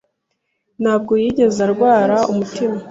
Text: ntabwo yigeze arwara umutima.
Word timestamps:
ntabwo 0.81 1.13
yigeze 1.21 1.59
arwara 1.67 2.17
umutima. 2.31 2.77